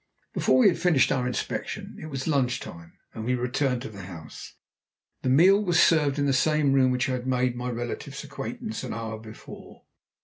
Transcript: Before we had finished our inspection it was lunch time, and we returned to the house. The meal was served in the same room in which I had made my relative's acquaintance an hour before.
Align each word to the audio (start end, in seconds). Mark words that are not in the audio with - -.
Before 0.33 0.57
we 0.57 0.67
had 0.67 0.79
finished 0.79 1.11
our 1.11 1.27
inspection 1.27 1.95
it 2.01 2.07
was 2.07 2.25
lunch 2.27 2.59
time, 2.59 2.93
and 3.13 3.23
we 3.23 3.35
returned 3.35 3.83
to 3.83 3.89
the 3.89 4.05
house. 4.05 4.55
The 5.21 5.29
meal 5.29 5.63
was 5.63 5.79
served 5.79 6.17
in 6.17 6.25
the 6.25 6.33
same 6.33 6.73
room 6.73 6.85
in 6.87 6.91
which 6.91 7.07
I 7.07 7.11
had 7.13 7.27
made 7.27 7.55
my 7.55 7.69
relative's 7.69 8.23
acquaintance 8.23 8.83
an 8.83 8.95
hour 8.95 9.19
before. 9.19 9.83